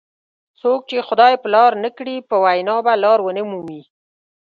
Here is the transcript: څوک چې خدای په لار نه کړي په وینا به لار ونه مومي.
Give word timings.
څوک 0.59 0.79
چې 0.89 0.97
خدای 1.07 1.33
په 1.41 1.47
لار 1.55 1.71
نه 1.83 1.89
کړي 1.97 2.15
په 2.29 2.35
وینا 2.43 2.75
به 2.85 2.93
لار 3.03 3.19
ونه 3.23 3.43
مومي. 3.49 3.81